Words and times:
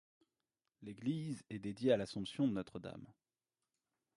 L’église 0.81 1.43
est 1.51 1.59
dédiée 1.59 1.91
à 1.93 1.97
l’Assomption 1.97 2.47
de 2.47 2.53
Notre-Dame. 2.53 3.05